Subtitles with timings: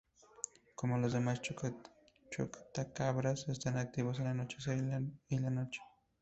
[0.73, 1.43] Como los demás
[2.31, 4.79] chotacabras están activos al anochecer
[5.29, 5.79] y la noche.